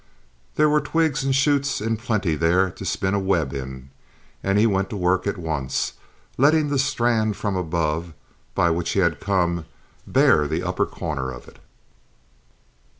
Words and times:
There 0.55 0.67
were 0.67 0.81
twigs 0.81 1.23
and 1.23 1.35
shoots 1.35 1.79
in 1.79 1.95
plenty 1.95 2.33
there 2.33 2.71
to 2.71 2.85
spin 2.85 3.13
a 3.13 3.19
web 3.19 3.53
in, 3.53 3.91
and 4.41 4.57
he 4.57 4.65
went 4.65 4.89
to 4.89 4.97
work 4.97 5.27
at 5.27 5.37
once, 5.37 5.93
letting 6.39 6.69
the 6.69 6.79
strand 6.79 7.37
from 7.37 7.55
above, 7.55 8.15
by 8.55 8.71
which 8.71 8.93
he 8.93 8.99
had 9.01 9.19
come, 9.19 9.65
bear 10.07 10.47
the 10.47 10.63
upper 10.63 10.87
corner 10.87 11.29
of 11.29 11.47
it. 11.47 11.59